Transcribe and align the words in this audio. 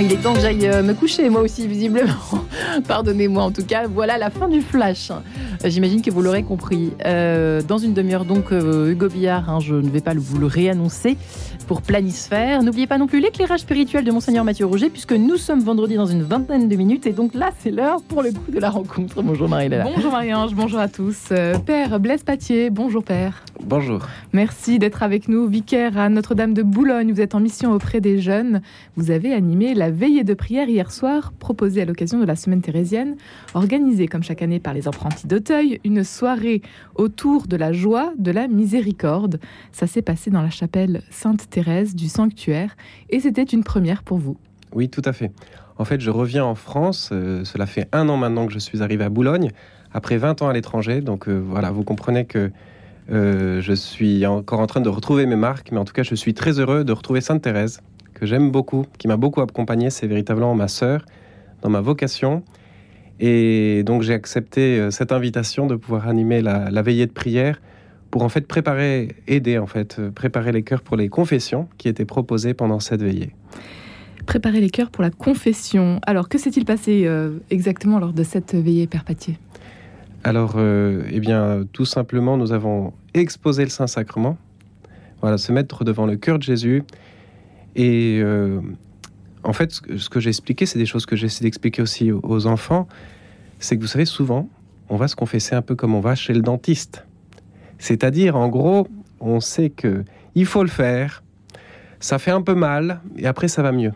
Il 0.00 0.12
est 0.12 0.22
temps 0.22 0.32
que 0.32 0.40
j'aille 0.40 0.66
euh, 0.66 0.82
me 0.82 0.94
coucher, 0.94 1.28
moi 1.28 1.42
aussi, 1.42 1.66
visiblement. 1.66 2.14
Pardonnez-moi, 2.88 3.42
en 3.42 3.50
tout 3.50 3.64
cas, 3.64 3.86
voilà 3.86 4.16
la 4.16 4.30
fin 4.30 4.48
du 4.48 4.62
flash. 4.62 5.10
Euh, 5.10 5.14
j'imagine 5.64 6.00
que 6.00 6.10
vous 6.10 6.22
l'aurez 6.22 6.42
compris. 6.42 6.92
Euh, 7.04 7.60
dans 7.60 7.76
une 7.76 7.92
demi-heure, 7.92 8.24
donc, 8.24 8.50
Hugo 8.50 9.08
Billard, 9.08 9.50
hein, 9.50 9.60
je 9.60 9.74
ne 9.74 9.90
vais 9.90 10.00
pas 10.00 10.14
vous 10.16 10.38
le 10.38 10.46
réannoncer, 10.46 11.18
pour 11.66 11.82
Planisphère. 11.82 12.62
N'oubliez 12.62 12.86
pas 12.86 12.96
non 12.96 13.06
plus 13.06 13.20
l'éclairage 13.20 13.60
spirituel 13.60 14.04
de 14.04 14.10
Monseigneur 14.10 14.42
Mathieu 14.42 14.64
Roger, 14.64 14.88
puisque 14.88 15.12
nous 15.12 15.36
sommes 15.36 15.60
vendredi 15.60 15.96
dans 15.96 16.06
une 16.06 16.22
vingtaine 16.22 16.68
de 16.68 16.76
minutes. 16.76 17.06
Et 17.06 17.12
donc 17.12 17.34
là, 17.34 17.50
c'est 17.58 17.70
l'heure 17.70 18.00
pour 18.02 18.22
le 18.22 18.32
coup 18.32 18.50
de 18.50 18.58
la 18.58 18.70
rencontre. 18.70 19.22
Bonjour 19.22 19.50
Marie-Léla. 19.50 19.84
Bonjour 19.84 20.10
Marie-Ange, 20.10 20.54
bonjour 20.54 20.80
à 20.80 20.88
tous. 20.88 21.26
Euh, 21.30 21.58
père 21.58 22.00
Blaise 22.00 22.22
Patier, 22.22 22.70
bonjour 22.70 23.04
Père. 23.04 23.44
Bonjour. 23.68 24.00
Merci 24.32 24.78
d'être 24.78 25.02
avec 25.02 25.28
nous. 25.28 25.46
Vicaire 25.46 25.98
à 25.98 26.08
Notre-Dame 26.08 26.54
de 26.54 26.62
Boulogne, 26.62 27.12
vous 27.12 27.20
êtes 27.20 27.34
en 27.34 27.40
mission 27.40 27.70
auprès 27.72 28.00
des 28.00 28.18
jeunes. 28.18 28.62
Vous 28.96 29.10
avez 29.10 29.34
animé 29.34 29.74
la 29.74 29.90
veillée 29.90 30.24
de 30.24 30.32
prière 30.32 30.70
hier 30.70 30.90
soir, 30.90 31.34
proposée 31.38 31.82
à 31.82 31.84
l'occasion 31.84 32.18
de 32.18 32.24
la 32.24 32.34
semaine 32.34 32.62
thérésienne, 32.62 33.16
organisée 33.52 34.08
comme 34.08 34.22
chaque 34.22 34.40
année 34.40 34.58
par 34.58 34.72
les 34.72 34.88
apprentis 34.88 35.26
d'Auteuil, 35.26 35.80
une 35.84 36.02
soirée 36.02 36.62
autour 36.94 37.46
de 37.46 37.56
la 37.56 37.74
joie 37.74 38.14
de 38.16 38.30
la 38.30 38.48
miséricorde. 38.48 39.38
Ça 39.70 39.86
s'est 39.86 40.00
passé 40.00 40.30
dans 40.30 40.40
la 40.40 40.48
chapelle 40.48 41.02
Sainte-Thérèse 41.10 41.48
Thérèse 41.50 41.94
du 41.94 42.08
sanctuaire 42.08 42.74
et 43.10 43.20
c'était 43.20 43.42
une 43.42 43.64
première 43.64 44.02
pour 44.02 44.16
vous. 44.16 44.38
Oui, 44.72 44.88
tout 44.88 45.02
à 45.04 45.12
fait. 45.12 45.30
En 45.76 45.84
fait, 45.84 46.00
je 46.00 46.10
reviens 46.10 46.46
en 46.46 46.54
France. 46.54 47.10
Euh, 47.12 47.44
cela 47.44 47.66
fait 47.66 47.86
un 47.92 48.08
an 48.08 48.16
maintenant 48.16 48.46
que 48.46 48.52
je 48.54 48.58
suis 48.60 48.80
arrivé 48.82 49.04
à 49.04 49.10
Boulogne, 49.10 49.50
après 49.92 50.16
20 50.16 50.40
ans 50.40 50.48
à 50.48 50.54
l'étranger. 50.54 51.02
Donc 51.02 51.28
euh, 51.28 51.36
voilà, 51.36 51.70
vous 51.70 51.84
comprenez 51.84 52.24
que 52.24 52.50
euh, 53.10 53.60
je 53.60 53.72
suis 53.72 54.26
encore 54.26 54.60
en 54.60 54.66
train 54.66 54.80
de 54.80 54.88
retrouver 54.88 55.26
mes 55.26 55.36
marques, 55.36 55.72
mais 55.72 55.78
en 55.78 55.84
tout 55.84 55.92
cas, 55.92 56.02
je 56.02 56.14
suis 56.14 56.34
très 56.34 56.60
heureux 56.60 56.84
de 56.84 56.92
retrouver 56.92 57.20
Sainte 57.20 57.42
Thérèse, 57.42 57.80
que 58.14 58.26
j'aime 58.26 58.50
beaucoup, 58.50 58.84
qui 58.98 59.08
m'a 59.08 59.16
beaucoup 59.16 59.40
accompagné. 59.40 59.90
C'est 59.90 60.06
véritablement 60.06 60.54
ma 60.54 60.68
sœur 60.68 61.04
dans 61.62 61.70
ma 61.70 61.80
vocation. 61.80 62.42
Et 63.20 63.82
donc, 63.84 64.02
j'ai 64.02 64.14
accepté 64.14 64.90
cette 64.90 65.10
invitation 65.12 65.66
de 65.66 65.74
pouvoir 65.74 66.08
animer 66.08 66.40
la, 66.42 66.82
veillée 66.82 67.06
de 67.06 67.12
prière 67.12 67.60
pour 68.10 68.22
en 68.22 68.28
fait 68.28 68.46
préparer, 68.46 69.16
aider 69.26 69.58
en 69.58 69.66
fait, 69.66 69.96
euh, 69.98 70.10
préparer 70.10 70.52
les 70.52 70.62
cœurs 70.62 70.82
pour 70.82 70.96
les 70.96 71.08
confessions 71.08 71.68
qui 71.78 71.88
étaient 71.88 72.04
proposées 72.04 72.54
pendant 72.54 72.80
cette 72.80 73.02
veillée. 73.02 73.34
Préparer 74.26 74.60
les 74.60 74.70
cœurs 74.70 74.90
pour 74.90 75.02
la 75.02 75.10
confession. 75.10 76.00
Alors, 76.06 76.28
que 76.28 76.38
s'est-il 76.38 76.64
passé 76.64 77.04
euh, 77.06 77.38
exactement 77.50 77.98
lors 77.98 78.12
de 78.12 78.22
cette 78.22 78.54
veillée, 78.54 78.86
Père 78.86 79.04
Patier 79.04 79.38
Alors, 80.24 80.54
euh, 80.56 81.02
eh 81.10 81.20
bien, 81.20 81.64
tout 81.72 81.84
simplement, 81.84 82.36
nous 82.36 82.52
avons 82.52 82.92
exposé 83.14 83.64
le 83.64 83.70
Saint-Sacrement. 83.70 84.36
Voilà, 85.20 85.38
se 85.38 85.52
mettre 85.52 85.84
devant 85.84 86.06
le 86.06 86.16
cœur 86.16 86.38
de 86.38 86.44
Jésus. 86.44 86.82
Et 87.76 88.22
en 89.44 89.52
fait, 89.52 89.72
ce 89.72 90.08
que 90.08 90.20
j'ai 90.20 90.30
expliqué, 90.30 90.66
c'est 90.66 90.78
des 90.78 90.86
choses 90.86 91.06
que 91.06 91.16
j'essaie 91.16 91.44
d'expliquer 91.44 91.82
aussi 91.82 92.10
aux 92.12 92.46
enfants. 92.46 92.88
C'est 93.58 93.76
que 93.76 93.80
vous 93.80 93.88
savez, 93.88 94.04
souvent, 94.04 94.48
on 94.88 94.96
va 94.96 95.08
se 95.08 95.16
confesser 95.16 95.54
un 95.54 95.62
peu 95.62 95.74
comme 95.74 95.94
on 95.94 96.00
va 96.00 96.14
chez 96.14 96.34
le 96.34 96.42
dentiste. 96.42 97.06
C'est-à-dire, 97.78 98.36
en 98.36 98.48
gros, 98.48 98.88
on 99.20 99.40
sait 99.40 99.70
que 99.70 100.04
il 100.34 100.46
faut 100.46 100.62
le 100.62 100.68
faire, 100.68 101.22
ça 102.00 102.18
fait 102.18 102.30
un 102.30 102.42
peu 102.42 102.54
mal, 102.54 103.00
et 103.16 103.26
après 103.26 103.48
ça 103.48 103.62
va 103.62 103.72
mieux. 103.72 103.92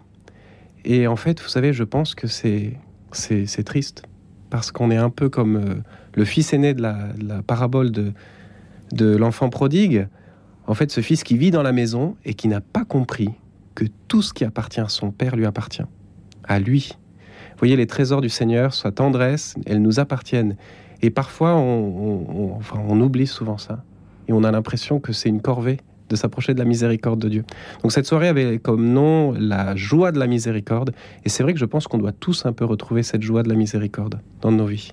Et 0.84 1.06
en 1.06 1.16
fait, 1.16 1.40
vous 1.40 1.48
savez, 1.48 1.72
je 1.72 1.84
pense 1.84 2.14
que 2.14 2.26
c'est 2.26 2.78
c'est 3.12 3.64
triste 3.64 4.04
parce 4.48 4.72
qu'on 4.72 4.90
est 4.90 4.96
un 4.96 5.10
peu 5.10 5.28
comme 5.28 5.56
euh, 5.56 5.74
le 6.14 6.24
fils 6.24 6.52
aîné 6.52 6.74
de 6.74 6.82
la, 6.82 7.42
parabole 7.46 7.90
de 7.90 9.16
l'enfant 9.16 9.48
prodigue. 9.50 10.08
En 10.66 10.74
fait, 10.74 10.90
ce 10.90 11.00
fils 11.00 11.24
qui 11.24 11.36
vit 11.36 11.50
dans 11.50 11.62
la 11.62 11.72
maison 11.72 12.16
et 12.24 12.34
qui 12.34 12.48
n'a 12.48 12.60
pas 12.60 12.84
compris 12.84 13.30
que 13.74 13.84
tout 14.08 14.22
ce 14.22 14.32
qui 14.32 14.44
appartient 14.44 14.80
à 14.80 14.88
son 14.88 15.10
père 15.10 15.36
lui 15.36 15.46
appartient, 15.46 15.82
à 16.44 16.58
lui. 16.58 16.92
Vous 17.52 17.58
voyez, 17.58 17.76
les 17.76 17.86
trésors 17.86 18.20
du 18.20 18.28
Seigneur, 18.28 18.74
sa 18.74 18.92
tendresse, 18.92 19.54
elles 19.66 19.80
nous 19.80 20.00
appartiennent. 20.00 20.56
Et 21.00 21.10
parfois, 21.10 21.56
on 21.56 23.00
oublie 23.00 23.26
souvent 23.26 23.58
ça. 23.58 23.84
Et 24.28 24.32
on 24.32 24.44
a 24.44 24.50
l'impression 24.50 25.00
que 25.00 25.12
c'est 25.12 25.28
une 25.28 25.40
corvée 25.40 25.78
de 26.08 26.16
s'approcher 26.16 26.54
de 26.54 26.58
la 26.58 26.64
miséricorde 26.64 27.18
de 27.18 27.28
Dieu. 27.28 27.44
Donc 27.82 27.90
cette 27.90 28.06
soirée 28.06 28.28
avait 28.28 28.58
comme 28.58 28.92
nom 28.92 29.32
la 29.32 29.74
joie 29.74 30.12
de 30.12 30.18
la 30.18 30.26
miséricorde. 30.26 30.92
Et 31.24 31.28
c'est 31.28 31.42
vrai 31.42 31.54
que 31.54 31.58
je 31.58 31.64
pense 31.64 31.88
qu'on 31.88 31.98
doit 31.98 32.12
tous 32.12 32.46
un 32.46 32.52
peu 32.52 32.64
retrouver 32.64 33.02
cette 33.02 33.22
joie 33.22 33.42
de 33.42 33.48
la 33.48 33.54
miséricorde 33.54 34.20
dans 34.42 34.52
nos 34.52 34.66
vies. 34.66 34.92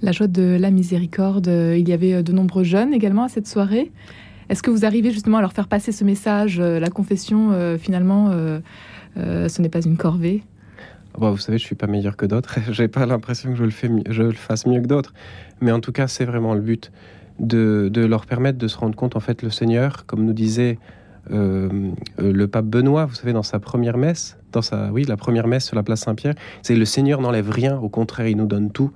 La 0.00 0.12
joie 0.12 0.28
de 0.28 0.56
la 0.60 0.70
miséricorde, 0.70 1.48
euh, 1.48 1.76
il 1.76 1.88
y 1.88 1.92
avait 1.92 2.14
euh, 2.14 2.22
de 2.22 2.32
nombreux 2.32 2.62
jeunes 2.62 2.94
également 2.94 3.24
à 3.24 3.28
cette 3.28 3.48
soirée. 3.48 3.90
Est-ce 4.48 4.62
que 4.62 4.70
vous 4.70 4.84
arrivez 4.84 5.10
justement 5.10 5.38
à 5.38 5.40
leur 5.40 5.52
faire 5.52 5.68
passer 5.68 5.90
ce 5.92 6.04
message, 6.04 6.60
euh, 6.60 6.78
la 6.78 6.88
confession, 6.88 7.52
finalement, 7.78 8.30
ce 9.16 9.62
n'est 9.62 9.68
pas 9.68 9.82
une 9.82 9.96
corvée? 9.96 10.42
Vous 11.18 11.36
savez, 11.36 11.58
je 11.58 11.64
suis 11.64 11.74
pas 11.74 11.88
meilleur 11.88 12.16
que 12.16 12.24
d'autres. 12.24 12.58
J'ai 12.70 12.88
pas 12.88 13.04
l'impression 13.04 13.52
que 13.52 13.58
je 13.58 14.22
le, 14.22 14.32
fasse 14.32 14.66
mieux 14.66 14.80
que 14.80 14.86
d'autres. 14.86 15.12
Mais 15.60 15.72
en 15.72 15.80
tout 15.80 15.92
cas, 15.92 16.06
c'est 16.06 16.24
vraiment 16.24 16.54
le 16.54 16.60
but 16.60 16.92
de, 17.40 17.90
leur 17.94 18.24
permettre 18.24 18.58
de 18.58 18.68
se 18.68 18.78
rendre 18.78 18.94
compte, 18.94 19.16
en 19.16 19.20
fait, 19.20 19.42
le 19.42 19.50
Seigneur, 19.50 20.06
comme 20.06 20.24
nous 20.24 20.32
disait 20.32 20.78
euh, 21.30 21.90
euh, 22.20 22.32
le 22.32 22.48
pape 22.48 22.66
Benoît, 22.66 23.04
vous 23.04 23.14
savez, 23.14 23.32
dans 23.32 23.42
sa 23.42 23.58
première 23.58 23.98
messe, 23.98 24.38
dans 24.52 24.62
sa, 24.62 24.90
oui, 24.92 25.04
la 25.04 25.16
première 25.16 25.46
messe 25.46 25.66
sur 25.66 25.76
la 25.76 25.82
place 25.82 26.00
Saint-Pierre, 26.00 26.34
c'est 26.62 26.74
le 26.74 26.84
Seigneur 26.84 27.20
n'enlève 27.20 27.50
rien, 27.50 27.78
au 27.78 27.88
contraire, 27.88 28.28
il 28.28 28.36
nous 28.36 28.46
donne 28.46 28.70
tout. 28.70 28.92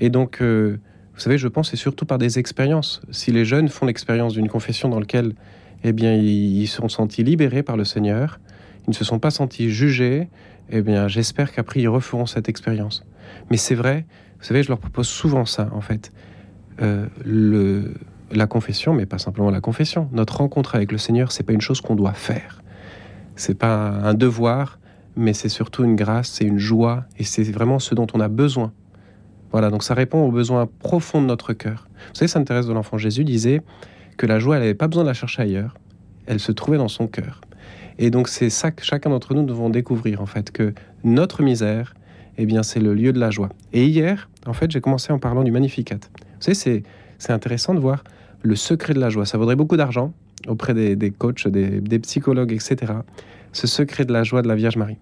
Et 0.00 0.10
donc, 0.10 0.40
euh, 0.40 0.78
vous 1.14 1.20
savez, 1.20 1.38
je 1.38 1.48
pense, 1.48 1.70
c'est 1.70 1.76
surtout 1.76 2.06
par 2.06 2.18
des 2.18 2.38
expériences. 2.38 3.00
Si 3.10 3.32
les 3.32 3.44
jeunes 3.44 3.68
font 3.68 3.86
l'expérience 3.86 4.34
d'une 4.34 4.48
confession 4.48 4.88
dans 4.88 5.00
laquelle, 5.00 5.34
eh 5.84 5.92
bien, 5.92 6.14
ils, 6.14 6.66
se 6.66 6.76
sont 6.76 6.88
sentis 6.88 7.24
libérés 7.24 7.62
par 7.62 7.76
le 7.76 7.84
Seigneur, 7.84 8.40
ils 8.86 8.90
ne 8.90 8.94
se 8.94 9.04
sont 9.04 9.18
pas 9.18 9.30
sentis 9.30 9.70
jugés, 9.70 10.28
eh 10.70 10.82
bien, 10.82 11.08
j'espère 11.08 11.52
qu'après, 11.52 11.80
ils 11.80 11.88
referont 11.88 12.26
cette 12.26 12.48
expérience. 12.48 13.04
Mais 13.50 13.56
c'est 13.56 13.74
vrai, 13.74 14.06
vous 14.38 14.44
savez, 14.44 14.62
je 14.62 14.68
leur 14.68 14.78
propose 14.78 15.08
souvent 15.08 15.44
ça, 15.44 15.70
en 15.72 15.80
fait. 15.80 16.12
Euh, 16.80 17.06
la 18.30 18.46
confession, 18.46 18.92
mais 18.92 19.06
pas 19.06 19.18
simplement 19.18 19.50
la 19.50 19.60
confession. 19.60 20.08
Notre 20.12 20.36
rencontre 20.36 20.74
avec 20.74 20.92
le 20.92 20.98
Seigneur, 20.98 21.32
c'est 21.32 21.42
pas 21.42 21.52
une 21.52 21.60
chose 21.60 21.80
qu'on 21.80 21.96
doit 21.96 22.12
faire. 22.12 22.62
C'est 23.36 23.58
pas 23.58 23.88
un 23.88 24.14
devoir, 24.14 24.78
mais 25.16 25.32
c'est 25.32 25.48
surtout 25.48 25.84
une 25.84 25.96
grâce, 25.96 26.28
c'est 26.28 26.44
une 26.44 26.58
joie, 26.58 27.04
et 27.18 27.24
c'est 27.24 27.42
vraiment 27.44 27.78
ce 27.78 27.94
dont 27.94 28.06
on 28.14 28.20
a 28.20 28.28
besoin. 28.28 28.72
Voilà, 29.52 29.70
donc 29.70 29.82
ça 29.82 29.94
répond 29.94 30.24
aux 30.26 30.30
besoins 30.30 30.68
profonds 30.80 31.22
de 31.22 31.26
notre 31.26 31.52
cœur. 31.52 31.88
Vous 32.08 32.14
savez, 32.14 32.28
Sainte 32.28 32.46
Thérèse 32.46 32.66
de 32.66 32.72
l'Enfant 32.72 32.98
Jésus 32.98 33.24
disait 33.24 33.62
que 34.16 34.26
la 34.26 34.38
joie, 34.38 34.56
elle 34.56 34.62
n'avait 34.62 34.74
pas 34.74 34.88
besoin 34.88 35.04
de 35.04 35.08
la 35.08 35.14
chercher 35.14 35.42
ailleurs, 35.42 35.74
elle 36.26 36.40
se 36.40 36.52
trouvait 36.52 36.78
dans 36.78 36.88
son 36.88 37.06
cœur. 37.06 37.40
Et 37.98 38.10
donc 38.10 38.28
c'est 38.28 38.50
ça 38.50 38.70
que 38.70 38.84
chacun 38.84 39.10
d'entre 39.10 39.34
nous 39.34 39.42
devons 39.42 39.70
découvrir 39.70 40.20
en 40.20 40.26
fait 40.26 40.52
que 40.52 40.72
notre 41.02 41.42
misère, 41.42 41.94
eh 42.36 42.46
bien 42.46 42.62
c'est 42.62 42.80
le 42.80 42.94
lieu 42.94 43.12
de 43.12 43.18
la 43.18 43.30
joie. 43.30 43.48
Et 43.72 43.86
hier, 43.86 44.28
en 44.46 44.52
fait, 44.52 44.70
j'ai 44.70 44.80
commencé 44.80 45.12
en 45.12 45.18
parlant 45.18 45.42
du 45.42 45.50
Magnificat. 45.50 45.98
Vous 46.40 46.52
savez, 46.54 46.84
c'est 47.18 47.32
intéressant 47.32 47.74
de 47.74 47.80
voir 47.80 48.04
le 48.42 48.54
secret 48.54 48.94
de 48.94 49.00
la 49.00 49.10
joie. 49.10 49.26
Ça 49.26 49.38
vaudrait 49.38 49.56
beaucoup 49.56 49.76
d'argent 49.76 50.12
auprès 50.46 50.74
des, 50.74 51.10
coachs, 51.10 51.48
des, 51.48 51.80
des, 51.80 51.98
psychologues, 51.98 52.52
etc. 52.52 52.92
Ce 53.52 53.66
secret 53.66 54.04
de 54.04 54.12
la 54.12 54.22
joie 54.22 54.42
de 54.42 54.48
la 54.48 54.54
Vierge 54.54 54.76
Marie. 54.76 54.96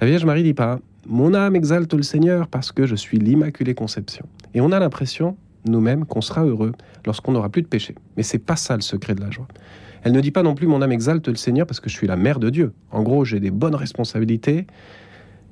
La 0.00 0.06
Vierge 0.06 0.24
Marie 0.24 0.42
dit 0.42 0.54
pas 0.54 0.78
Mon 1.06 1.34
âme 1.34 1.56
exalte 1.56 1.94
le 1.94 2.02
Seigneur 2.02 2.46
parce 2.46 2.72
que 2.72 2.86
je 2.86 2.94
suis 2.94 3.18
l'Immaculée 3.18 3.74
Conception. 3.74 4.26
Et 4.54 4.60
on 4.60 4.70
a 4.70 4.78
l'impression, 4.78 5.36
nous-mêmes, 5.64 6.04
qu'on 6.04 6.20
sera 6.20 6.44
heureux 6.44 6.72
lorsqu'on 7.06 7.32
n'aura 7.32 7.48
plus 7.48 7.62
de 7.62 7.66
péché. 7.66 7.94
Mais 8.16 8.22
c'est 8.22 8.38
pas 8.38 8.56
ça 8.56 8.76
le 8.76 8.82
secret 8.82 9.14
de 9.14 9.20
la 9.20 9.30
joie. 9.30 9.48
Elle 10.02 10.12
ne 10.12 10.20
dit 10.20 10.30
pas 10.30 10.42
non 10.42 10.54
plus 10.54 10.66
mon 10.66 10.82
âme 10.82 10.92
exalte 10.92 11.28
le 11.28 11.36
Seigneur 11.36 11.66
parce 11.66 11.80
que 11.80 11.90
je 11.90 11.94
suis 11.94 12.06
la 12.06 12.16
mère 12.16 12.38
de 12.38 12.50
Dieu. 12.50 12.72
En 12.90 13.02
gros, 13.02 13.24
j'ai 13.24 13.40
des 13.40 13.50
bonnes 13.50 13.74
responsabilités, 13.74 14.66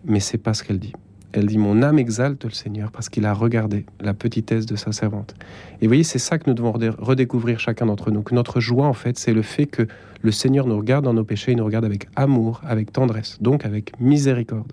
mais 0.04 0.20
c'est 0.20 0.38
pas 0.38 0.54
ce 0.54 0.64
qu'elle 0.64 0.78
dit. 0.78 0.92
Elle 1.32 1.47
dit 1.47 1.59
mon 1.59 1.82
âme 1.82 1.98
exalte 1.98 2.44
le 2.44 2.50
Seigneur 2.50 2.91
parce 2.91 3.10
qu'il 3.10 3.26
a 3.26 3.34
regardé 3.34 3.84
la 4.00 4.15
petitesse 4.15 4.65
de 4.65 4.76
sa 4.76 4.92
servante. 4.92 5.34
Et 5.80 5.86
vous 5.86 5.91
voyez, 5.91 6.04
c'est 6.04 6.19
ça 6.19 6.38
que 6.38 6.48
nous 6.48 6.54
devons 6.54 6.72
redécouvrir 6.72 7.60
chacun 7.60 7.86
d'entre 7.86 8.10
nous. 8.10 8.22
Que 8.22 8.34
notre 8.34 8.60
joie, 8.60 8.86
en 8.86 8.94
fait, 8.94 9.19
c'est 9.19 9.34
le 9.34 9.42
fait 9.42 9.66
que 9.66 9.86
le 10.22 10.32
Seigneur 10.32 10.66
nous 10.66 10.78
regarde 10.78 11.04
dans 11.04 11.12
nos 11.12 11.25
péchés, 11.25 11.53
il 11.53 11.59
nous 11.59 11.66
regarde 11.66 11.84
avec 11.84 12.09
amour, 12.16 12.62
avec 12.66 12.92
tendresse, 12.92 13.36
donc 13.42 13.66
avec 13.66 13.92
miséricorde. 14.00 14.72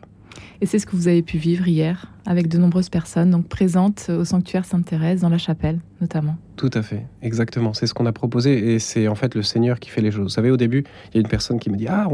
Et 0.61 0.65
c'est 0.65 0.79
ce 0.79 0.85
que 0.85 0.95
vous 0.95 1.07
avez 1.07 1.21
pu 1.21 1.37
vivre 1.37 1.67
hier 1.67 2.11
avec 2.25 2.47
de 2.47 2.57
nombreuses 2.57 2.89
personnes, 2.89 3.29
donc 3.29 3.47
présentes 3.47 4.09
au 4.09 4.25
sanctuaire 4.25 4.65
Sainte-Thérèse, 4.65 5.21
dans 5.21 5.29
la 5.29 5.37
chapelle 5.37 5.79
notamment. 6.01 6.37
Tout 6.55 6.71
à 6.73 6.81
fait, 6.81 7.05
exactement. 7.21 7.73
C'est 7.73 7.87
ce 7.87 7.93
qu'on 7.93 8.05
a 8.05 8.11
proposé 8.11 8.73
et 8.73 8.79
c'est 8.79 9.07
en 9.07 9.15
fait 9.15 9.35
le 9.35 9.43
Seigneur 9.43 9.79
qui 9.79 9.89
fait 9.89 10.01
les 10.01 10.11
choses. 10.11 10.23
Vous 10.23 10.29
savez, 10.29 10.51
au 10.51 10.57
début, 10.57 10.83
il 11.09 11.15
y 11.15 11.17
a 11.17 11.21
une 11.21 11.27
personne 11.27 11.59
qui 11.59 11.69
me 11.69 11.77
dit 11.77 11.87
Ah, 11.87 12.07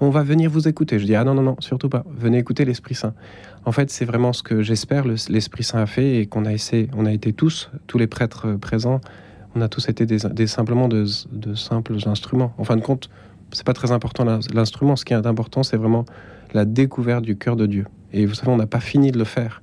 on, 0.00 0.10
va 0.10 0.22
venir 0.22 0.50
vous 0.50 0.68
écouter. 0.68 0.98
Je 0.98 1.04
dis 1.04 1.14
Ah 1.14 1.24
non, 1.24 1.34
non, 1.34 1.42
non, 1.42 1.56
surtout 1.58 1.88
pas. 1.88 2.04
Venez 2.16 2.38
écouter 2.38 2.64
l'Esprit 2.64 2.94
Saint. 2.94 3.14
En 3.64 3.72
fait, 3.72 3.90
c'est 3.90 4.04
vraiment 4.04 4.32
ce 4.32 4.42
que 4.42 4.62
j'espère 4.62 5.04
l'Esprit 5.06 5.64
Saint 5.64 5.80
a 5.80 5.86
fait 5.86 6.16
et 6.16 6.26
qu'on 6.26 6.44
a 6.44 6.52
essayé, 6.52 6.88
on 6.96 7.06
a 7.06 7.12
été 7.12 7.32
tous, 7.32 7.70
tous 7.86 7.98
les 7.98 8.06
prêtres 8.06 8.52
présents, 8.52 9.00
on 9.54 9.60
a 9.60 9.68
tous 9.68 9.88
été 9.88 10.46
simplement 10.46 10.88
de 10.88 11.04
simples 11.54 11.96
instruments. 12.06 12.54
En 12.58 12.64
fin 12.64 12.76
de 12.76 12.82
compte, 12.82 13.10
c'est 13.52 13.64
pas 13.64 13.72
très 13.72 13.92
important 13.92 14.24
l'instrument. 14.52 14.96
Ce 14.96 15.04
qui 15.04 15.12
est 15.12 15.26
important, 15.26 15.62
c'est 15.62 15.76
vraiment 15.76 16.04
la 16.52 16.64
découverte 16.64 17.24
du 17.24 17.36
cœur 17.36 17.56
de 17.56 17.66
Dieu. 17.66 17.86
Et 18.12 18.26
vous 18.26 18.34
savez, 18.34 18.50
on 18.50 18.56
n'a 18.56 18.66
pas 18.66 18.80
fini 18.80 19.10
de 19.12 19.18
le 19.18 19.24
faire. 19.24 19.60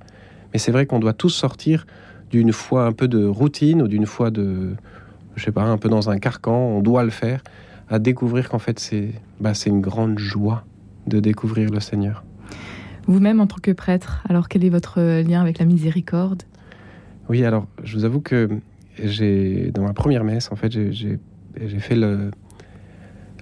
Mais 0.52 0.58
c'est 0.58 0.72
vrai 0.72 0.86
qu'on 0.86 0.98
doit 0.98 1.12
tous 1.12 1.30
sortir 1.30 1.86
d'une 2.30 2.52
foi 2.52 2.84
un 2.86 2.92
peu 2.92 3.08
de 3.08 3.24
routine 3.24 3.82
ou 3.82 3.88
d'une 3.88 4.06
foi 4.06 4.30
de, 4.30 4.74
je 5.36 5.44
sais 5.44 5.52
pas, 5.52 5.62
un 5.62 5.78
peu 5.78 5.88
dans 5.88 6.10
un 6.10 6.18
carcan. 6.18 6.56
On 6.56 6.80
doit 6.80 7.04
le 7.04 7.10
faire, 7.10 7.42
à 7.88 7.98
découvrir 7.98 8.48
qu'en 8.48 8.58
fait, 8.58 8.78
c'est 8.78 9.10
bah, 9.40 9.52
une 9.66 9.80
grande 9.80 10.18
joie 10.18 10.64
de 11.06 11.20
découvrir 11.20 11.70
le 11.70 11.80
Seigneur. 11.80 12.24
Vous-même, 13.06 13.40
en 13.40 13.46
tant 13.46 13.58
que 13.62 13.70
prêtre, 13.70 14.24
alors 14.28 14.48
quel 14.48 14.64
est 14.64 14.68
votre 14.68 15.00
lien 15.20 15.40
avec 15.40 15.58
la 15.58 15.64
miséricorde? 15.64 16.42
Oui, 17.28 17.44
alors 17.44 17.66
je 17.84 17.96
vous 17.96 18.04
avoue 18.04 18.20
que 18.20 18.48
j'ai 19.00 19.70
dans 19.72 19.82
ma 19.82 19.92
première 19.92 20.24
messe, 20.24 20.50
en 20.50 20.56
fait, 20.56 20.72
j'ai 20.72 21.18
fait 21.78 21.94
le, 21.94 22.30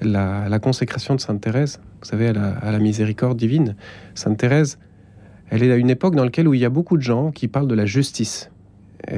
la, 0.03 0.59
consécration 0.59 1.15
de 1.15 1.21
Sainte 1.21 1.41
Thérèse, 1.41 1.81
vous 2.01 2.09
savez, 2.09 2.29
à 2.29 2.73
la, 2.73 2.79
miséricorde 2.79 3.37
divine. 3.37 3.77
Sainte 4.15 4.39
Thérèse, 4.39 4.79
elle 5.51 5.63
est 5.63 5.73
à 5.73 5.77
une 5.77 5.91
époque 5.91 6.15
dans 6.15 6.25
laquelle 6.25 6.49
où 6.49 6.55
il 6.55 6.61
y 6.61 6.65
a 6.65 6.71
beaucoup 6.71 6.97
de 6.97 7.03
gens 7.03 7.31
qui 7.31 7.49
parlent 7.49 7.69
de 7.69 7.75
la 7.75 7.87
justice. 7.87 8.51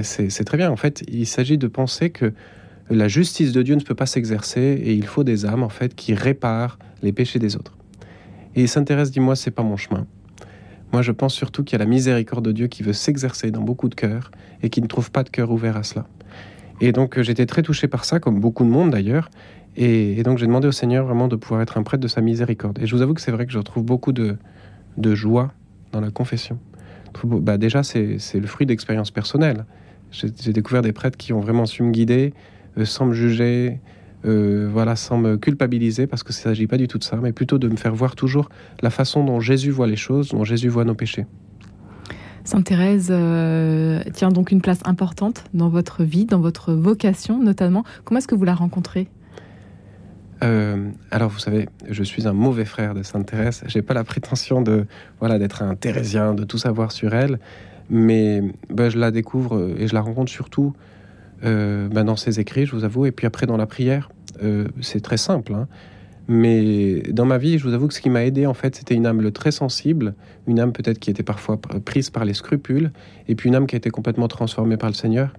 C'est 0.02 0.44
très 0.44 0.56
bien. 0.56 0.70
En 0.70 0.76
fait, 0.76 1.04
il 1.08 1.26
s'agit 1.26 1.58
de 1.58 1.68
penser 1.68 2.10
que 2.10 2.32
la 2.90 3.08
justice 3.08 3.52
de 3.52 3.62
Dieu 3.62 3.74
ne 3.74 3.80
peut 3.80 3.94
pas 3.94 4.06
s'exercer 4.06 4.60
et 4.60 4.94
il 4.94 5.06
faut 5.06 5.24
des 5.24 5.44
âmes 5.44 5.62
en 5.62 5.68
fait 5.68 5.94
qui 5.94 6.14
réparent 6.14 6.78
les 7.02 7.12
péchés 7.12 7.38
des 7.38 7.56
autres. 7.56 7.76
Et 8.54 8.66
Sainte 8.66 8.86
Thérèse 8.86 9.10
dit 9.10 9.20
moi 9.20 9.36
c'est 9.36 9.50
pas 9.50 9.62
mon 9.62 9.76
chemin. 9.76 10.06
Moi 10.92 11.02
je 11.02 11.12
pense 11.12 11.34
surtout 11.34 11.64
qu'il 11.64 11.78
y 11.78 11.82
a 11.82 11.84
la 11.84 11.90
miséricorde 11.90 12.44
de 12.44 12.52
Dieu 12.52 12.68
qui 12.68 12.82
veut 12.82 12.92
s'exercer 12.92 13.50
dans 13.50 13.62
beaucoup 13.62 13.88
de 13.88 13.94
cœurs 13.94 14.30
et 14.62 14.70
qui 14.70 14.80
ne 14.82 14.86
trouve 14.86 15.10
pas 15.10 15.24
de 15.24 15.30
cœur 15.30 15.50
ouvert 15.50 15.76
à 15.76 15.82
cela. 15.82 16.06
Et 16.80 16.92
donc 16.92 17.20
j'étais 17.20 17.46
très 17.46 17.62
touché 17.62 17.88
par 17.88 18.04
ça, 18.04 18.20
comme 18.20 18.40
beaucoup 18.40 18.64
de 18.64 18.70
monde 18.70 18.90
d'ailleurs. 18.90 19.30
Et, 19.76 20.22
donc 20.22 20.38
j'ai 20.38 20.46
demandé 20.46 20.66
au 20.68 20.72
Seigneur 20.72 21.04
vraiment 21.04 21.28
de 21.28 21.36
pouvoir 21.36 21.60
être 21.60 21.76
un 21.76 21.82
prêtre 21.82 22.02
de 22.02 22.08
sa 22.08 22.20
miséricorde. 22.20 22.78
Et 22.80 22.86
je 22.86 22.94
vous 22.94 23.02
avoue 23.02 23.14
que 23.14 23.20
c'est 23.20 23.32
vrai 23.32 23.46
que 23.46 23.52
je 23.52 23.58
retrouve 23.58 23.84
beaucoup 23.84 24.12
de, 24.12 24.36
de 24.96 25.14
joie 25.14 25.52
dans 25.92 26.00
la 26.00 26.10
confession. 26.10 26.58
Bah 27.24 27.56
déjà, 27.56 27.82
c'est 27.82 28.18
le 28.34 28.46
fruit 28.46 28.66
d'expériences 28.66 29.10
personnelles. 29.10 29.64
J'ai 30.10 30.52
découvert 30.52 30.82
des 30.82 30.92
prêtres 30.92 31.16
qui 31.16 31.32
ont 31.32 31.40
vraiment 31.40 31.66
su 31.66 31.82
me 31.82 31.90
guider, 31.90 32.32
euh, 32.78 32.84
sans 32.84 33.06
me 33.06 33.12
juger, 33.12 33.80
euh, 34.24 34.68
voilà, 34.70 34.96
sans 34.96 35.18
me 35.18 35.36
culpabiliser, 35.36 36.06
parce 36.06 36.22
que 36.22 36.32
ça 36.32 36.50
ne 36.50 36.54
s'agit 36.54 36.66
pas 36.66 36.76
du 36.76 36.88
tout 36.88 36.98
de 36.98 37.04
ça, 37.04 37.16
mais 37.16 37.32
plutôt 37.32 37.58
de 37.58 37.68
me 37.68 37.76
faire 37.76 37.94
voir 37.94 38.16
toujours 38.16 38.48
la 38.82 38.90
façon 38.90 39.24
dont 39.24 39.40
Jésus 39.40 39.70
voit 39.70 39.86
les 39.86 39.96
choses, 39.96 40.28
dont 40.28 40.44
Jésus 40.44 40.68
voit 40.68 40.84
nos 40.84 40.94
péchés. 40.94 41.26
Sainte 42.46 42.64
Thérèse 42.64 43.08
euh, 43.10 44.02
tient 44.12 44.30
donc 44.30 44.52
une 44.52 44.60
place 44.60 44.78
importante 44.84 45.44
dans 45.52 45.68
votre 45.68 46.04
vie, 46.04 46.24
dans 46.24 46.40
votre 46.40 46.72
vocation 46.72 47.42
notamment. 47.42 47.84
Comment 48.04 48.18
est-ce 48.18 48.28
que 48.28 48.34
vous 48.34 48.44
la 48.44 48.54
rencontrez? 48.54 49.08
Euh, 50.44 50.90
alors 51.10 51.30
vous 51.30 51.38
savez, 51.38 51.68
je 51.88 52.02
suis 52.02 52.28
un 52.28 52.32
mauvais 52.32 52.64
frère 52.64 52.94
de 52.94 53.02
Sainte 53.02 53.26
Thérèse. 53.26 53.64
J'ai 53.66 53.82
pas 53.82 53.94
la 53.94 54.04
prétention 54.04 54.62
de 54.62 54.86
voilà 55.18 55.38
d'être 55.38 55.62
un 55.62 55.74
thérésien, 55.74 56.34
de 56.34 56.44
tout 56.44 56.58
savoir 56.58 56.92
sur 56.92 57.14
elle, 57.14 57.40
mais 57.90 58.42
ben, 58.70 58.90
je 58.90 58.98
la 58.98 59.10
découvre 59.10 59.74
et 59.76 59.88
je 59.88 59.94
la 59.94 60.00
rencontre 60.00 60.30
surtout 60.30 60.72
euh, 61.44 61.88
ben, 61.88 62.04
dans 62.04 62.16
ses 62.16 62.40
écrits, 62.40 62.66
je 62.66 62.72
vous 62.72 62.84
avoue, 62.84 63.06
et 63.06 63.12
puis 63.12 63.26
après 63.26 63.46
dans 63.46 63.56
la 63.56 63.66
prière. 63.66 64.10
Euh, 64.42 64.68
c'est 64.80 65.00
très 65.00 65.16
simple, 65.16 65.54
hein. 65.54 65.66
Mais 66.28 67.02
dans 67.12 67.24
ma 67.24 67.38
vie, 67.38 67.58
je 67.58 67.66
vous 67.66 67.74
avoue 67.74 67.86
que 67.86 67.94
ce 67.94 68.00
qui 68.00 68.10
m'a 68.10 68.24
aidé 68.24 68.46
en 68.46 68.54
fait, 68.54 68.74
c'était 68.76 68.94
une 68.94 69.06
âme 69.06 69.30
très 69.30 69.52
sensible, 69.52 70.14
une 70.46 70.58
âme 70.58 70.72
peut-être 70.72 70.98
qui 70.98 71.10
était 71.10 71.22
parfois 71.22 71.56
prise 71.56 72.10
par 72.10 72.24
les 72.24 72.34
scrupules, 72.34 72.90
et 73.28 73.34
puis 73.34 73.48
une 73.48 73.54
âme 73.54 73.66
qui 73.66 73.76
a 73.76 73.78
été 73.78 73.90
complètement 73.90 74.28
transformée 74.28 74.76
par 74.76 74.88
le 74.88 74.94
Seigneur. 74.94 75.32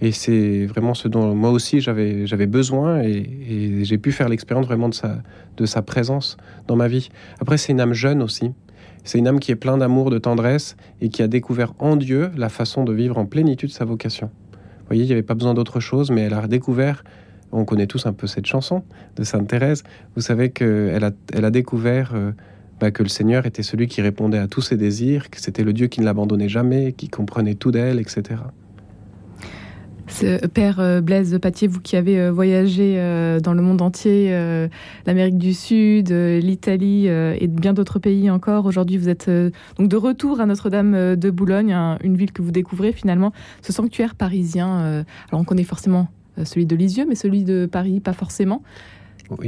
Et 0.00 0.10
c'est 0.10 0.66
vraiment 0.66 0.94
ce 0.94 1.06
dont 1.06 1.32
moi 1.34 1.50
aussi 1.50 1.80
j'avais, 1.80 2.46
besoin 2.46 3.02
et, 3.02 3.84
j'ai 3.84 3.98
pu 3.98 4.10
faire 4.10 4.28
l'expérience 4.28 4.66
vraiment 4.66 4.88
de 4.88 4.94
sa, 4.94 5.22
de 5.56 5.64
sa 5.64 5.80
présence 5.82 6.36
dans 6.66 6.74
ma 6.74 6.88
vie. 6.88 7.10
Après, 7.40 7.56
c'est 7.56 7.70
une 7.70 7.80
âme 7.80 7.92
jeune 7.92 8.20
aussi. 8.20 8.50
C'est 9.04 9.18
une 9.18 9.28
âme 9.28 9.38
qui 9.38 9.52
est 9.52 9.56
pleine 9.56 9.78
d'amour, 9.78 10.10
de 10.10 10.18
tendresse 10.18 10.76
et 11.00 11.08
qui 11.08 11.22
a 11.22 11.28
découvert 11.28 11.74
en 11.78 11.94
Dieu 11.94 12.30
la 12.36 12.48
façon 12.48 12.82
de 12.82 12.92
vivre 12.92 13.16
en 13.18 13.26
plénitude 13.26 13.70
sa 13.70 13.84
vocation. 13.84 14.30
Vous 14.52 14.86
voyez, 14.88 15.04
il 15.04 15.06
n'y 15.06 15.12
avait 15.12 15.22
pas 15.22 15.34
besoin 15.34 15.54
d'autre 15.54 15.78
chose, 15.78 16.10
mais 16.10 16.22
elle 16.22 16.34
a 16.34 16.46
découvert, 16.48 17.04
on 17.52 17.64
connaît 17.64 17.86
tous 17.86 18.06
un 18.06 18.12
peu 18.12 18.26
cette 18.26 18.46
chanson 18.46 18.82
de 19.16 19.24
Sainte 19.24 19.48
Thérèse, 19.48 19.84
vous 20.16 20.22
savez 20.22 20.50
qu'elle 20.50 21.04
a, 21.04 21.10
elle 21.32 21.44
a 21.44 21.50
découvert 21.50 22.12
euh, 22.14 22.32
bah, 22.80 22.90
que 22.90 23.02
le 23.02 23.08
Seigneur 23.08 23.46
était 23.46 23.62
celui 23.62 23.86
qui 23.86 24.02
répondait 24.02 24.38
à 24.38 24.48
tous 24.48 24.62
ses 24.62 24.76
désirs, 24.76 25.30
que 25.30 25.40
c'était 25.40 25.64
le 25.64 25.72
Dieu 25.72 25.86
qui 25.86 26.00
ne 26.00 26.04
l'abandonnait 26.04 26.48
jamais, 26.48 26.92
qui 26.92 27.08
comprenait 27.08 27.54
tout 27.54 27.70
d'elle, 27.70 28.00
etc. 28.00 28.36
Père 30.52 30.80
euh, 30.80 31.00
Blaise 31.00 31.38
Patier, 31.40 31.68
vous 31.68 31.80
qui 31.80 31.96
avez 31.96 32.18
euh, 32.18 32.32
voyagé 32.32 32.94
euh, 32.98 33.40
dans 33.40 33.54
le 33.54 33.62
monde 33.62 33.82
entier, 33.82 34.32
l'Amérique 35.06 35.38
du 35.38 35.54
Sud, 35.54 36.10
l'Italie 36.10 37.06
et 37.06 37.46
bien 37.48 37.72
d'autres 37.72 37.98
pays 37.98 38.30
encore, 38.30 38.66
aujourd'hui 38.66 38.96
vous 38.96 39.08
êtes 39.08 39.30
donc 39.78 39.88
de 39.88 39.96
retour 39.96 40.40
à 40.40 40.46
Notre-Dame 40.46 41.16
de 41.16 41.30
Boulogne, 41.30 41.74
une 42.02 42.16
ville 42.16 42.32
que 42.32 42.42
vous 42.42 42.50
découvrez 42.50 42.92
finalement, 42.92 43.32
ce 43.62 43.72
sanctuaire 43.72 44.14
parisien. 44.14 45.04
alors 45.30 45.40
on 45.40 45.44
connaît 45.44 45.64
forcément 45.64 46.08
celui 46.44 46.66
de 46.66 46.76
Lisieux, 46.76 47.06
mais 47.08 47.14
celui 47.14 47.44
de 47.44 47.66
Paris 47.66 48.00
pas 48.00 48.12
forcément. 48.12 48.62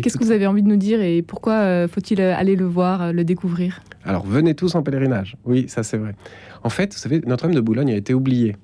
Qu'est-ce 0.02 0.16
que 0.16 0.24
vous 0.24 0.30
avez 0.30 0.46
envie 0.46 0.62
de 0.62 0.68
nous 0.68 0.76
dire 0.76 1.02
et 1.02 1.20
pourquoi 1.20 1.86
faut-il 1.88 2.20
aller 2.20 2.56
le 2.56 2.64
voir, 2.64 3.12
le 3.12 3.24
découvrir? 3.24 3.82
Alors 4.04 4.24
venez 4.24 4.54
tous 4.54 4.74
en 4.76 4.82
pèlerinage, 4.82 5.36
oui 5.44 5.66
ça 5.68 5.82
c'est 5.82 5.98
vrai. 5.98 6.14
En 6.62 6.70
fait, 6.70 6.94
vous 6.94 6.98
savez, 6.98 7.20
Notre-Dame 7.26 7.54
de 7.54 7.60
Boulogne 7.60 7.90
a 7.92 7.96
été 7.96 8.14
oubliée 8.14 8.56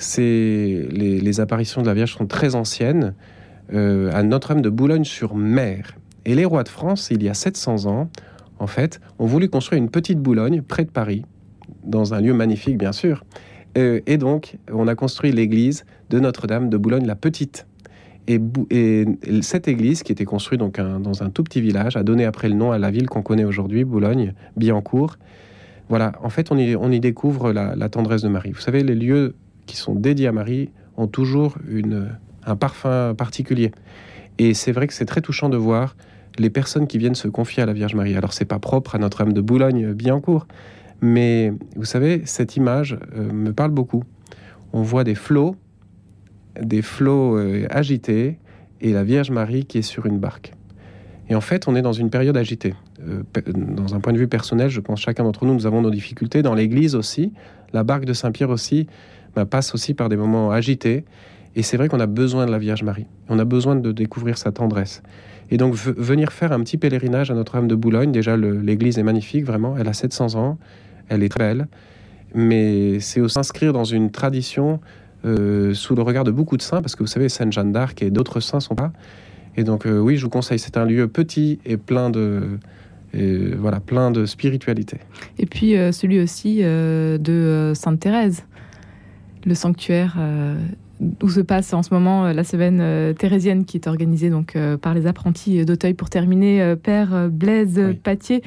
c'est 0.00 0.88
les, 0.90 1.40
apparitions 1.40 1.82
de 1.82 1.86
la 1.86 1.94
Vierge 1.94 2.14
sont 2.14 2.26
très 2.26 2.54
anciennes 2.54 3.14
euh, 3.72 4.10
à 4.12 4.22
Notre-Dame 4.22 4.62
de 4.62 4.70
Boulogne-sur-Mer. 4.70 5.96
Et 6.24 6.34
les 6.34 6.44
rois 6.44 6.64
de 6.64 6.68
France, 6.68 7.08
il 7.10 7.22
y 7.22 7.28
a 7.28 7.34
700 7.34 7.86
ans, 7.86 8.10
en 8.58 8.66
fait, 8.66 9.00
ont 9.18 9.26
voulu 9.26 9.48
construire 9.48 9.80
une 9.80 9.90
petite 9.90 10.18
Boulogne 10.18 10.62
près 10.62 10.84
de 10.84 10.90
Paris, 10.90 11.24
dans 11.84 12.14
un 12.14 12.20
lieu 12.20 12.32
magnifique, 12.32 12.78
bien 12.78 12.92
sûr. 12.92 13.24
Euh, 13.78 14.00
et 14.06 14.18
donc, 14.18 14.56
on 14.72 14.88
a 14.88 14.94
construit 14.94 15.32
l'église 15.32 15.84
de 16.10 16.20
Notre-Dame 16.20 16.70
de 16.70 16.76
Boulogne-la-Petite. 16.76 17.66
Et, 18.26 18.38
cette 19.42 19.66
église, 19.66 20.02
qui 20.04 20.12
était 20.12 20.24
construite 20.24 20.60
donc 20.60 20.78
dans 20.78 21.22
un 21.22 21.30
tout 21.30 21.42
petit 21.42 21.60
village, 21.60 21.96
a 21.96 22.04
donné 22.04 22.24
après 22.24 22.48
le 22.48 22.54
nom 22.54 22.70
à 22.70 22.78
la 22.78 22.90
ville 22.90 23.08
qu'on 23.08 23.22
connaît 23.22 23.44
aujourd'hui, 23.44 23.82
Boulogne, 23.84 24.34
Billancourt. 24.56 25.16
Voilà, 25.88 26.12
en 26.22 26.30
fait, 26.30 26.52
on 26.52 26.56
y, 26.56 27.00
découvre 27.00 27.52
la, 27.52 27.74
la, 27.74 27.88
tendresse 27.88 28.22
de 28.22 28.28
Marie. 28.28 28.52
Vous 28.52 28.60
savez, 28.60 28.84
les 28.84 28.94
lieux 28.94 29.34
qui 29.66 29.76
sont 29.76 29.96
dédiés 29.96 30.28
à 30.28 30.32
Marie 30.32 30.70
ont 30.96 31.08
toujours 31.08 31.56
un 32.46 32.56
parfum 32.56 33.14
particulier. 33.16 33.72
Et 34.38 34.54
c'est 34.54 34.72
vrai 34.72 34.86
que 34.86 34.94
c'est 34.94 35.06
très 35.06 35.20
touchant 35.20 35.48
de 35.48 35.56
voir 35.56 35.96
les 36.38 36.50
personnes 36.50 36.86
qui 36.86 36.98
viennent 36.98 37.14
se 37.14 37.28
confier 37.28 37.62
à 37.62 37.66
la 37.66 37.72
Vierge 37.72 37.94
Marie. 37.94 38.16
Alors 38.16 38.32
c'est 38.32 38.44
pas 38.44 38.58
propre 38.58 38.94
à 38.94 38.98
Notre-Dame 38.98 39.32
de 39.32 39.40
Boulogne, 39.40 39.92
bien 39.92 40.20
court, 40.20 40.46
mais 41.02 41.52
vous 41.76 41.84
savez, 41.84 42.22
cette 42.24 42.56
image 42.56 42.98
euh, 43.16 43.32
me 43.32 43.52
parle 43.52 43.70
beaucoup. 43.70 44.04
On 44.72 44.82
voit 44.82 45.04
des 45.04 45.14
flots, 45.14 45.56
des 46.60 46.82
flots 46.82 47.38
euh, 47.38 47.66
agités, 47.70 48.38
et 48.80 48.92
la 48.92 49.04
Vierge 49.04 49.30
Marie 49.30 49.64
qui 49.64 49.78
est 49.78 49.82
sur 49.82 50.06
une 50.06 50.18
barque. 50.18 50.52
Et 51.28 51.34
en 51.34 51.40
fait, 51.40 51.68
on 51.68 51.76
est 51.76 51.82
dans 51.82 51.92
une 51.92 52.10
période 52.10 52.36
agitée. 52.36 52.74
Euh, 53.06 53.22
dans 53.54 53.94
un 53.94 54.00
point 54.00 54.12
de 54.12 54.18
vue 54.18 54.28
personnel, 54.28 54.68
je 54.68 54.80
pense 54.80 55.00
chacun 55.00 55.22
d'entre 55.24 55.46
nous, 55.46 55.54
nous 55.54 55.66
avons 55.66 55.80
nos 55.80 55.90
difficultés. 55.90 56.42
Dans 56.42 56.54
l'Église 56.54 56.94
aussi, 56.94 57.32
la 57.72 57.84
barque 57.84 58.04
de 58.04 58.12
Saint-Pierre 58.12 58.50
aussi, 58.50 58.86
bah, 59.36 59.46
passe 59.46 59.74
aussi 59.74 59.94
par 59.94 60.08
des 60.08 60.16
moments 60.16 60.50
agités. 60.50 61.04
Et 61.56 61.62
c'est 61.62 61.76
vrai 61.76 61.88
qu'on 61.88 62.00
a 62.00 62.06
besoin 62.06 62.46
de 62.46 62.50
la 62.50 62.58
Vierge 62.58 62.82
Marie. 62.82 63.06
On 63.28 63.38
a 63.38 63.44
besoin 63.44 63.76
de 63.76 63.92
découvrir 63.92 64.38
sa 64.38 64.52
tendresse. 64.52 65.02
Et 65.50 65.56
donc 65.56 65.74
venir 65.74 66.32
faire 66.32 66.52
un 66.52 66.60
petit 66.60 66.78
pèlerinage 66.78 67.30
à 67.30 67.34
Notre-Dame 67.34 67.66
de 67.66 67.74
Boulogne, 67.74 68.12
déjà 68.12 68.36
l'église 68.36 68.98
est 68.98 69.02
magnifique, 69.02 69.44
vraiment, 69.44 69.76
elle 69.76 69.88
a 69.88 69.92
700 69.92 70.36
ans, 70.36 70.58
elle 71.10 71.22
est 71.22 71.28
très 71.28 71.40
belle, 71.40 71.68
mais 72.34 73.00
c'est 73.00 73.20
aussi 73.20 73.34
s'inscrire 73.34 73.72
dans 73.72 73.84
une 73.84 74.10
tradition 74.10 74.80
euh, 75.24 75.74
sous 75.74 75.94
le 75.94 76.02
regard 76.02 76.24
de 76.24 76.30
beaucoup 76.30 76.56
de 76.56 76.62
saints, 76.62 76.80
parce 76.80 76.96
que 76.96 77.02
vous 77.02 77.08
savez, 77.08 77.28
Sainte 77.28 77.52
Jeanne 77.52 77.72
d'Arc 77.72 78.02
et 78.02 78.10
d'autres 78.10 78.40
saints 78.40 78.60
sont 78.60 78.74
pas. 78.74 78.92
Et 79.56 79.64
donc 79.64 79.84
euh, 79.84 79.98
oui, 79.98 80.16
je 80.16 80.24
vous 80.24 80.30
conseille, 80.30 80.58
c'est 80.58 80.78
un 80.78 80.86
lieu 80.86 81.08
petit 81.08 81.58
et 81.66 81.76
plein 81.76 82.08
de... 82.08 82.58
voilà, 83.12 83.80
plein 83.80 84.10
de 84.10 84.24
spiritualité. 84.24 84.98
Et 85.38 85.46
puis 85.46 85.76
euh, 85.76 85.92
celui 85.92 86.20
aussi 86.20 86.62
de 86.62 87.72
Sainte 87.74 88.00
Thérèse 88.00 88.44
le 89.46 89.54
sanctuaire 89.54 90.18
où 91.22 91.30
se 91.30 91.40
passe 91.40 91.72
en 91.72 91.82
ce 91.82 91.94
moment 91.94 92.30
la 92.30 92.44
semaine 92.44 93.14
thérésienne 93.14 93.64
qui 93.64 93.78
est 93.78 93.86
organisée 93.86 94.28
donc 94.28 94.54
par 94.82 94.92
les 94.92 95.06
apprentis 95.06 95.64
d'Auteuil. 95.64 95.94
Pour 95.94 96.10
terminer, 96.10 96.76
Père 96.76 97.30
Blaise 97.30 97.80
Patier, 98.02 98.42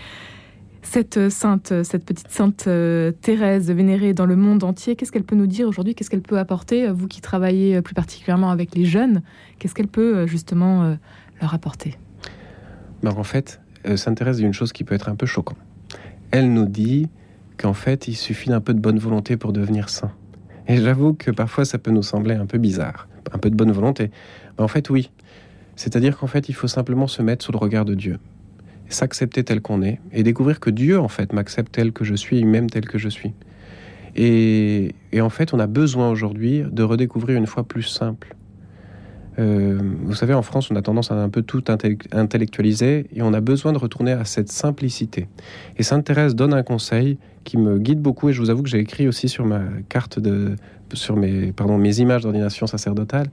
cette 0.83 1.29
sainte, 1.29 1.73
cette 1.83 2.05
petite 2.05 2.29
sainte 2.29 2.69
Thérèse 3.21 3.71
vénérée 3.71 4.13
dans 4.13 4.25
le 4.25 4.35
monde 4.35 4.63
entier, 4.63 4.95
qu'est-ce 4.95 5.11
qu'elle 5.11 5.23
peut 5.23 5.35
nous 5.35 5.47
dire 5.47 5.67
aujourd'hui? 5.67 5.95
Qu'est-ce 5.95 6.09
qu'elle 6.09 6.21
peut 6.21 6.37
apporter 6.37 6.89
Vous 6.91 7.07
qui 7.07 7.21
travaillez 7.21 7.81
plus 7.81 7.95
particulièrement 7.95 8.51
avec 8.51 8.75
les 8.75 8.85
jeunes, 8.85 9.21
qu'est-ce 9.59 9.73
qu'elle 9.73 9.87
peut 9.87 10.27
justement 10.27 10.95
leur 11.41 11.53
apporter? 11.53 11.97
Ben, 13.01 13.11
En 13.11 13.23
fait, 13.23 13.59
Sainte 13.95 14.17
Thérèse 14.17 14.37
dit 14.37 14.43
une 14.43 14.53
chose 14.53 14.71
qui 14.73 14.83
peut 14.83 14.95
être 14.95 15.09
un 15.09 15.15
peu 15.15 15.25
choquante. 15.25 15.57
Elle 16.31 16.51
nous 16.51 16.65
dit 16.65 17.09
qu'en 17.57 17.73
fait, 17.73 18.07
il 18.07 18.15
suffit 18.15 18.49
d'un 18.49 18.61
peu 18.61 18.73
de 18.73 18.79
bonne 18.79 18.97
volonté 18.97 19.37
pour 19.37 19.53
devenir 19.53 19.89
saint. 19.89 20.11
Et 20.67 20.77
j'avoue 20.77 21.13
que 21.13 21.31
parfois 21.31 21.65
ça 21.65 21.77
peut 21.77 21.91
nous 21.91 22.03
sembler 22.03 22.35
un 22.35 22.45
peu 22.45 22.57
bizarre, 22.57 23.07
un 23.31 23.37
peu 23.37 23.49
de 23.49 23.55
bonne 23.55 23.71
volonté. 23.71 24.11
Mais 24.57 24.63
en 24.63 24.67
fait, 24.67 24.89
oui. 24.89 25.11
C'est-à-dire 25.75 26.17
qu'en 26.17 26.27
fait, 26.27 26.49
il 26.49 26.53
faut 26.55 26.67
simplement 26.67 27.07
se 27.07 27.21
mettre 27.21 27.45
sous 27.45 27.51
le 27.51 27.57
regard 27.57 27.85
de 27.85 27.95
Dieu, 27.95 28.19
s'accepter 28.93 29.43
tel 29.43 29.61
qu'on 29.61 29.81
est, 29.81 29.99
et 30.11 30.23
découvrir 30.23 30.59
que 30.59 30.69
Dieu, 30.69 30.99
en 30.99 31.07
fait, 31.07 31.33
m'accepte 31.33 31.71
tel 31.71 31.91
que 31.91 32.03
je 32.03 32.15
suis, 32.15 32.43
même 32.45 32.69
tel 32.69 32.85
que 32.85 32.97
je 32.97 33.09
suis. 33.09 33.33
Et, 34.15 34.93
en 35.19 35.29
fait, 35.29 35.53
on 35.53 35.59
a 35.59 35.67
besoin 35.67 36.09
aujourd'hui 36.09 36.63
de 36.69 36.83
redécouvrir 36.83 37.37
une 37.37 37.47
foi 37.47 37.63
plus 37.63 37.83
simple. 37.83 38.35
Euh, 39.39 39.79
vous 40.03 40.13
savez, 40.13 40.35
en 40.35 40.43
France, 40.43 40.69
on 40.69 40.75
a 40.75 40.83
tendance 40.83 41.11
à 41.11 41.15
un 41.15 41.29
peu 41.29 41.41
tout 41.41 41.63
intellectualiser 42.11 43.07
et 43.15 43.23
on 43.23 43.33
a 43.33 43.41
besoin 43.41 43.73
de 43.73 43.79
retourner 43.79 44.11
à 44.11 44.25
cette 44.25 44.51
simplicité. 44.51 45.27
Et 45.77 45.83
Sainte 45.83 46.05
Thérèse 46.05 46.35
donne 46.35 46.53
un 46.53 46.61
conseil 46.61 47.17
qui 47.43 47.57
me 47.57 47.79
guide 47.79 47.99
beaucoup 47.99 48.29
et 48.29 48.33
je 48.33 48.39
vous 48.39 48.51
avoue 48.51 48.61
que 48.61 48.69
j'ai 48.69 48.79
écrit 48.79 49.07
aussi 49.07 49.27
sur 49.27 49.45
ma 49.45 49.63
carte 49.89 50.19
de, 50.19 50.55
sur 50.93 51.15
mes, 51.15 51.51
pardon, 51.51 51.79
mes 51.79 51.99
images 51.99 52.21
d'ordination 52.21 52.67
sacerdotale. 52.67 53.31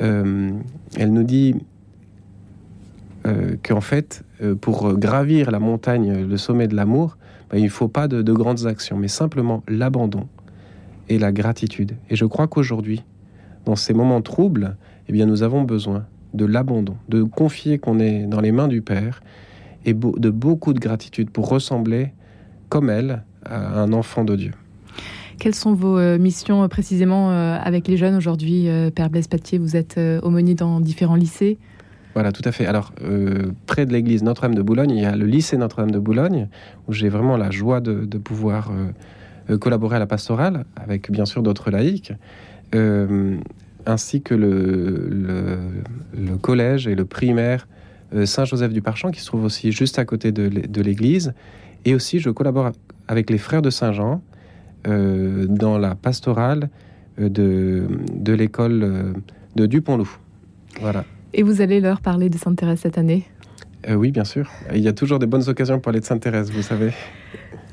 Euh, 0.00 0.50
elle 0.96 1.12
nous 1.12 1.24
dit 1.24 1.56
euh, 3.26 3.56
qu'en 3.62 3.80
fait, 3.80 4.24
euh, 4.42 4.54
pour 4.54 4.94
gravir 4.94 5.50
la 5.50 5.58
montagne, 5.58 6.26
le 6.26 6.36
sommet 6.36 6.68
de 6.68 6.74
l'amour, 6.74 7.16
ben, 7.50 7.58
il 7.58 7.64
ne 7.64 7.68
faut 7.68 7.88
pas 7.88 8.08
de, 8.08 8.22
de 8.22 8.32
grandes 8.32 8.66
actions, 8.66 8.96
mais 8.96 9.08
simplement 9.08 9.62
l'abandon 9.68 10.28
et 11.08 11.18
la 11.18 11.32
gratitude. 11.32 11.92
Et 12.10 12.16
je 12.16 12.24
crois 12.24 12.48
qu'aujourd'hui, 12.48 13.02
dans 13.64 13.76
ces 13.76 13.94
moments 13.94 14.22
troubles, 14.22 14.76
eh 15.08 15.12
bien, 15.12 15.26
nous 15.26 15.42
avons 15.42 15.62
besoin 15.62 16.06
de 16.34 16.44
l'abandon, 16.44 16.96
de 17.08 17.22
confier 17.22 17.78
qu'on 17.78 17.98
est 17.98 18.24
dans 18.26 18.40
les 18.40 18.52
mains 18.52 18.68
du 18.68 18.82
Père 18.82 19.22
et 19.84 19.94
de 19.94 20.30
beaucoup 20.30 20.72
de 20.72 20.80
gratitude 20.80 21.30
pour 21.30 21.48
ressembler 21.48 22.12
comme 22.68 22.88
elle 22.88 23.22
à 23.44 23.80
un 23.80 23.92
enfant 23.92 24.24
de 24.24 24.36
Dieu. 24.36 24.52
Quelles 25.38 25.54
sont 25.54 25.74
vos 25.74 25.98
euh, 25.98 26.18
missions 26.18 26.62
euh, 26.62 26.68
précisément 26.68 27.30
euh, 27.30 27.58
avec 27.60 27.88
les 27.88 27.96
jeunes 27.96 28.14
aujourd'hui 28.14 28.68
Père 28.94 29.10
Blaise 29.10 29.26
Patier, 29.26 29.58
vous 29.58 29.76
êtes 29.76 29.98
aumônier 30.22 30.54
dans 30.54 30.80
différents 30.80 31.16
lycées 31.16 31.58
voilà, 32.14 32.32
tout 32.32 32.42
à 32.44 32.52
fait. 32.52 32.66
Alors, 32.66 32.92
près 33.66 33.86
de 33.86 33.92
l'église 33.92 34.22
Notre-Dame 34.22 34.54
de 34.54 34.62
Boulogne, 34.62 34.90
il 34.90 35.02
y 35.02 35.04
a 35.04 35.16
le 35.16 35.26
lycée 35.26 35.56
Notre-Dame 35.56 35.90
de 35.90 35.98
Boulogne, 35.98 36.48
où 36.88 36.92
j'ai 36.92 37.08
vraiment 37.08 37.36
la 37.36 37.50
joie 37.50 37.80
de, 37.80 38.18
pouvoir 38.18 38.70
collaborer 39.60 39.96
à 39.96 39.98
la 39.98 40.06
pastorale, 40.06 40.64
avec 40.76 41.10
bien 41.10 41.24
sûr 41.24 41.42
d'autres 41.42 41.70
laïcs 41.70 42.12
ainsi 43.86 44.22
que 44.22 44.34
le, 44.34 45.58
collège 46.40 46.86
et 46.86 46.94
le 46.94 47.04
primaire 47.04 47.68
euh, 48.14 48.26
Saint-Joseph 48.26 48.72
du 48.72 48.82
Parchamp, 48.82 49.10
qui 49.10 49.20
se 49.20 49.26
trouve 49.26 49.44
aussi 49.44 49.72
juste 49.72 49.98
à 49.98 50.04
côté 50.04 50.32
de 50.32 50.82
l'église. 50.82 51.34
Et 51.84 51.94
aussi, 51.94 52.20
je 52.20 52.30
collabore 52.30 52.72
avec 53.08 53.30
les 53.30 53.38
frères 53.38 53.62
de 53.62 53.70
Saint-Jean 53.70 54.22
euh, 54.86 55.46
dans 55.46 55.78
la 55.78 55.94
pastorale 55.94 56.70
euh, 57.18 57.28
de, 57.28 57.86
de 58.14 58.32
l'école 58.32 59.14
de 59.56 59.66
Dupont-Loup. 59.66 60.18
Voilà. 60.80 61.04
Et 61.34 61.42
vous 61.42 61.60
allez 61.60 61.80
leur 61.80 62.00
parler 62.00 62.28
de 62.28 62.36
Sainte-Thérèse 62.36 62.80
cette 62.80 62.98
année 62.98 63.24
Oui, 63.88 64.10
bien 64.10 64.24
sûr. 64.24 64.50
Il 64.74 64.80
y 64.80 64.88
a 64.88 64.92
toujours 64.92 65.18
des 65.18 65.26
bonnes 65.26 65.48
occasions 65.48 65.76
pour 65.76 65.82
parler 65.82 66.00
de 66.00 66.04
Sainte-Thérèse, 66.04 66.50
vous 66.50 66.62
savez. 66.62 66.92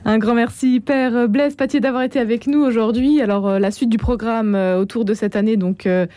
Un 0.05 0.17
grand 0.17 0.33
merci, 0.33 0.79
Père 0.79 1.27
Blaise 1.27 1.55
Patier, 1.55 1.81
d'avoir 1.81 2.03
été 2.03 2.19
avec 2.19 2.47
nous 2.47 2.61
aujourd'hui. 2.61 3.21
Alors, 3.21 3.47
euh, 3.47 3.59
la 3.59 3.69
suite 3.69 3.89
du 3.89 3.97
programme 3.97 4.55
euh, 4.55 4.79
autour 4.79 5.03
de 5.03 5.13
cette 5.13 5.35
année, 5.35 5.57
donc 5.57 5.85
euh, 5.85 6.07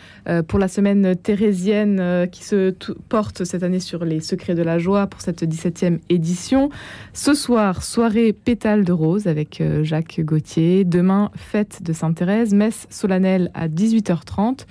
pour 0.47 0.57
la 0.57 0.69
semaine 0.69 1.17
thérésienne 1.17 2.27
qui 2.31 2.45
se 2.45 2.73
porte 3.09 3.43
cette 3.43 3.61
année 3.61 3.81
sur 3.81 4.05
les 4.05 4.21
secrets 4.21 4.55
de 4.55 4.63
la 4.63 4.79
joie 4.79 5.07
pour 5.07 5.19
cette 5.19 5.43
17e 5.43 5.99
édition. 6.09 6.69
Ce 7.11 7.33
soir, 7.33 7.83
soirée 7.83 8.31
pétale 8.31 8.85
de 8.85 8.93
rose 8.93 9.27
avec 9.27 9.61
Jacques 9.81 10.21
Gauthier. 10.21 10.85
Demain, 10.85 11.29
fête 11.35 11.83
de 11.83 11.91
Sainte-Thérèse, 11.91 12.53
messe 12.53 12.87
solennelle 12.89 13.51
à 13.53 13.67
18h30. 13.67 14.65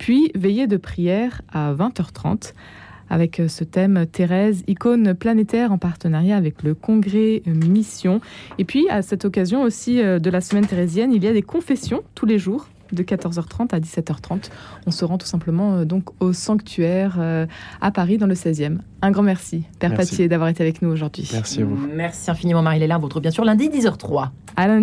Puis, 0.00 0.32
veillée 0.34 0.66
de 0.66 0.78
prière 0.78 1.42
à 1.52 1.74
20h30 1.74 2.54
avec 3.10 3.38
euh, 3.38 3.48
ce 3.48 3.64
thème 3.64 4.06
Thérèse, 4.06 4.62
icône 4.66 5.14
planétaire 5.14 5.72
en 5.72 5.78
partenariat 5.78 6.36
avec 6.36 6.62
le 6.62 6.74
Congrès 6.74 7.42
Mission. 7.44 8.22
Et 8.58 8.64
puis, 8.64 8.88
à 8.88 9.02
cette 9.02 9.26
occasion 9.26 9.62
aussi 9.62 10.00
euh, 10.00 10.18
de 10.18 10.30
la 10.30 10.40
semaine 10.40 10.66
thérésienne, 10.66 11.12
il 11.12 11.22
y 11.22 11.28
a 11.28 11.34
des 11.34 11.42
confessions 11.42 12.02
tous 12.14 12.24
les 12.24 12.38
jours 12.38 12.68
de 12.92 13.02
14h30 13.02 13.74
à 13.74 13.78
17h30. 13.78 14.50
On 14.86 14.90
se 14.90 15.04
rend 15.04 15.18
tout 15.18 15.26
simplement 15.26 15.74
euh, 15.74 15.84
donc 15.84 16.04
au 16.20 16.32
sanctuaire 16.32 17.20
à 17.82 17.90
Paris 17.90 18.16
dans 18.16 18.26
le 18.26 18.34
16e. 18.34 18.78
Un 19.02 19.10
grand 19.10 19.22
merci, 19.22 19.64
Père 19.80 19.94
Patier, 19.94 20.28
d'avoir 20.28 20.48
été 20.48 20.62
avec 20.62 20.80
nous 20.80 20.88
aujourd'hui. 20.88 21.28
Merci 21.30 21.60
à 21.60 21.66
vous. 21.66 21.76
Merci 21.94 22.30
infiniment, 22.30 22.62
Marie-Léla. 22.62 22.96
Votre 22.96 23.20
bien 23.20 23.30
sûr 23.30 23.44
lundi 23.44 23.68
10h03. 23.68 24.30
À 24.56 24.66
lundi. 24.66 24.78